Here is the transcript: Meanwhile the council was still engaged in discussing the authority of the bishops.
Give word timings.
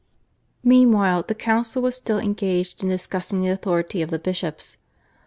Meanwhile 0.63 1.25
the 1.27 1.35
council 1.35 1.83
was 1.83 1.95
still 1.95 2.17
engaged 2.17 2.81
in 2.81 2.89
discussing 2.89 3.39
the 3.39 3.49
authority 3.49 4.01
of 4.01 4.09
the 4.09 4.17
bishops. 4.17 4.77